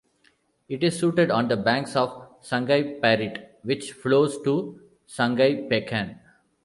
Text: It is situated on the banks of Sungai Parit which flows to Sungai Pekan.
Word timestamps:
It 0.67 0.83
is 0.83 0.95
situated 0.95 1.29
on 1.29 1.47
the 1.47 1.55
banks 1.55 1.95
of 1.95 2.09
Sungai 2.41 2.99
Parit 2.99 3.59
which 3.61 3.91
flows 3.93 4.41
to 4.43 4.81
Sungai 5.07 5.69
Pekan. 5.69 6.19